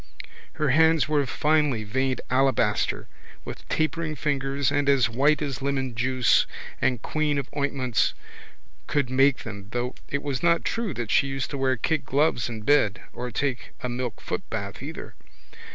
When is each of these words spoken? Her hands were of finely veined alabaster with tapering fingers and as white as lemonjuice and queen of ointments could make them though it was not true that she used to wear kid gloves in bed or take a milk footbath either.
Her 0.53 0.69
hands 0.69 1.07
were 1.07 1.21
of 1.21 1.29
finely 1.29 1.83
veined 1.83 2.21
alabaster 2.31 3.07
with 3.45 3.69
tapering 3.69 4.15
fingers 4.15 4.71
and 4.71 4.89
as 4.89 5.11
white 5.11 5.43
as 5.43 5.59
lemonjuice 5.61 6.47
and 6.81 7.03
queen 7.03 7.37
of 7.37 7.47
ointments 7.55 8.15
could 8.87 9.11
make 9.11 9.43
them 9.43 9.67
though 9.73 9.93
it 10.09 10.23
was 10.23 10.41
not 10.41 10.65
true 10.65 10.95
that 10.95 11.11
she 11.11 11.27
used 11.27 11.51
to 11.51 11.57
wear 11.59 11.77
kid 11.77 12.03
gloves 12.03 12.49
in 12.49 12.61
bed 12.63 13.03
or 13.13 13.29
take 13.29 13.73
a 13.83 13.89
milk 13.89 14.19
footbath 14.21 14.81
either. 14.81 15.13